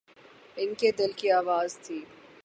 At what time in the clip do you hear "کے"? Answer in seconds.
0.73-0.91